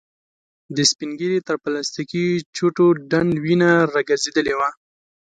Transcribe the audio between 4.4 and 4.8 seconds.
وه.